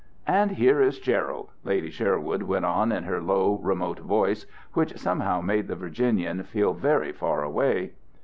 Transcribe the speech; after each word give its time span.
"And 0.25 0.53
here 0.53 0.81
is 0.81 0.97
Gerald," 0.97 1.51
Lady 1.63 1.91
Sherwood 1.91 2.41
went 2.41 2.65
on 2.65 2.91
in 2.91 3.03
her 3.03 3.21
low 3.21 3.59
remote 3.61 3.99
voice, 3.99 4.47
which 4.73 4.97
somehow 4.97 5.41
made 5.41 5.67
the 5.67 5.75
Virginian 5.75 6.41
feel 6.41 6.73
very 6.73 7.11
far 7.11 7.43
away. 7.43 7.91